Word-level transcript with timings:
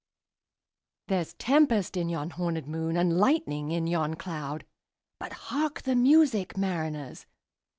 There's 1.09 1.35
tempest 1.35 1.95
in 1.95 2.09
yon 2.09 2.31
hornèd 2.31 2.65
moon, 2.65 2.97
And 2.97 3.19
lightning 3.19 3.69
in 3.69 3.85
yon 3.85 4.15
cloud:But 4.15 5.31
hark 5.31 5.83
the 5.83 5.95
music, 5.95 6.57
mariners! 6.57 7.27